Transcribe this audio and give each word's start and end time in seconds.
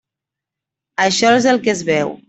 Això 1.07 1.35
és 1.43 1.49
el 1.53 1.63
que 1.67 1.77
es 1.77 1.87
veu. 1.93 2.17